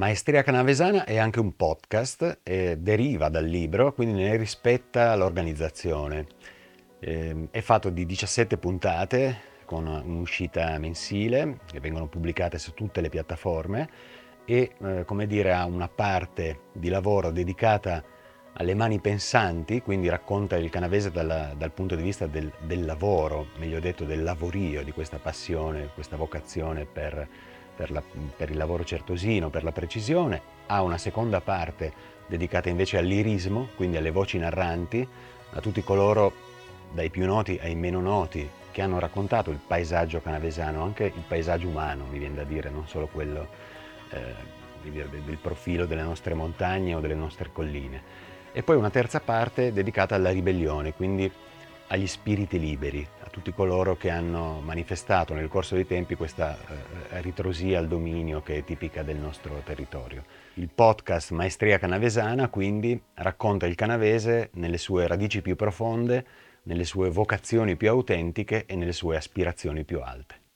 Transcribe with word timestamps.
Maestria 0.00 0.42
Canavesana 0.42 1.04
è 1.04 1.18
anche 1.18 1.40
un 1.40 1.54
podcast, 1.54 2.38
eh, 2.42 2.78
deriva 2.78 3.28
dal 3.28 3.44
libro, 3.44 3.92
quindi 3.92 4.22
ne 4.22 4.34
rispetta 4.36 5.14
l'organizzazione. 5.14 6.26
Eh, 7.00 7.48
è 7.50 7.60
fatto 7.60 7.90
di 7.90 8.06
17 8.06 8.56
puntate 8.56 9.40
con 9.66 9.86
un'uscita 9.86 10.78
mensile 10.78 11.58
che 11.70 11.80
vengono 11.80 12.06
pubblicate 12.06 12.58
su 12.58 12.72
tutte 12.72 13.02
le 13.02 13.10
piattaforme 13.10 13.90
e 14.46 14.72
eh, 14.82 15.04
come 15.04 15.26
dire 15.26 15.52
ha 15.52 15.66
una 15.66 15.88
parte 15.88 16.60
di 16.72 16.88
lavoro 16.88 17.30
dedicata 17.30 18.02
alle 18.54 18.74
mani 18.74 19.00
pensanti, 19.00 19.82
quindi 19.82 20.08
racconta 20.08 20.56
il 20.56 20.70
canavese 20.70 21.10
dalla, 21.10 21.52
dal 21.54 21.72
punto 21.72 21.94
di 21.94 22.02
vista 22.02 22.26
del, 22.26 22.50
del, 22.62 22.86
lavoro, 22.86 23.48
meglio 23.58 23.80
detto 23.80 24.04
del 24.04 24.22
lavorio, 24.22 24.82
di 24.82 24.92
questa 24.92 25.18
passione, 25.18 25.90
questa 25.92 26.16
vocazione 26.16 26.86
per 26.86 27.28
per, 27.80 27.90
la, 27.92 28.02
per 28.36 28.50
il 28.50 28.58
lavoro 28.58 28.84
certosino, 28.84 29.48
per 29.48 29.64
la 29.64 29.72
precisione, 29.72 30.42
ha 30.66 30.82
una 30.82 30.98
seconda 30.98 31.40
parte 31.40 31.90
dedicata 32.26 32.68
invece 32.68 32.98
all'irismo, 32.98 33.68
quindi 33.74 33.96
alle 33.96 34.10
voci 34.10 34.36
narranti, 34.36 35.08
a 35.52 35.60
tutti 35.60 35.82
coloro, 35.82 36.30
dai 36.92 37.08
più 37.08 37.24
noti 37.24 37.58
ai 37.62 37.74
meno 37.74 38.02
noti, 38.02 38.46
che 38.70 38.82
hanno 38.82 38.98
raccontato 38.98 39.50
il 39.50 39.60
paesaggio 39.66 40.20
canavesano, 40.20 40.82
anche 40.82 41.04
il 41.04 41.22
paesaggio 41.26 41.68
umano, 41.68 42.04
mi 42.10 42.18
viene 42.18 42.34
da 42.34 42.44
dire, 42.44 42.68
non 42.68 42.86
solo 42.86 43.06
quello 43.06 43.48
eh, 44.10 44.34
del 44.82 45.38
profilo 45.40 45.86
delle 45.86 46.02
nostre 46.02 46.34
montagne 46.34 46.94
o 46.94 47.00
delle 47.00 47.14
nostre 47.14 47.48
colline. 47.50 48.02
E 48.52 48.62
poi 48.62 48.76
una 48.76 48.90
terza 48.90 49.20
parte 49.20 49.72
dedicata 49.72 50.16
alla 50.16 50.30
ribellione, 50.30 50.92
quindi 50.92 51.32
agli 51.92 52.06
spiriti 52.06 52.58
liberi, 52.58 53.06
a 53.24 53.28
tutti 53.28 53.52
coloro 53.52 53.96
che 53.96 54.10
hanno 54.10 54.60
manifestato 54.60 55.34
nel 55.34 55.48
corso 55.48 55.74
dei 55.74 55.86
tempi 55.86 56.14
questa 56.14 56.56
eh, 56.56 57.20
ritrosia 57.20 57.78
al 57.80 57.88
dominio 57.88 58.42
che 58.42 58.58
è 58.58 58.64
tipica 58.64 59.02
del 59.02 59.16
nostro 59.16 59.60
territorio. 59.64 60.24
Il 60.54 60.68
podcast 60.68 61.32
Maestria 61.32 61.78
Canavesana 61.78 62.48
quindi 62.48 63.00
racconta 63.14 63.66
il 63.66 63.74
canavese 63.74 64.50
nelle 64.54 64.78
sue 64.78 65.08
radici 65.08 65.42
più 65.42 65.56
profonde, 65.56 66.24
nelle 66.64 66.84
sue 66.84 67.10
vocazioni 67.10 67.74
più 67.74 67.88
autentiche 67.88 68.66
e 68.66 68.76
nelle 68.76 68.92
sue 68.92 69.16
aspirazioni 69.16 69.84
più 69.84 70.00
alte. 70.00 70.49